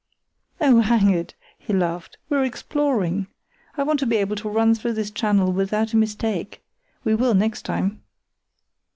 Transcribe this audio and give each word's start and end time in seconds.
"Oh, 0.59 0.79
hang 0.79 1.11
it!" 1.11 1.35
he 1.59 1.73
laughed, 1.73 2.17
"we're 2.27 2.43
exploring. 2.43 3.27
I 3.77 3.83
want 3.83 3.99
to 3.99 4.07
be 4.07 4.15
able 4.17 4.35
to 4.37 4.49
run 4.49 4.73
through 4.73 4.93
this 4.93 5.11
channel 5.11 5.51
without 5.51 5.93
a 5.93 5.95
mistake. 5.95 6.63
We 7.03 7.13
will, 7.13 7.35
next 7.35 7.65
time." 7.65 8.01